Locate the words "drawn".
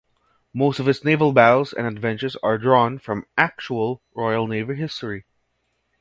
2.57-2.97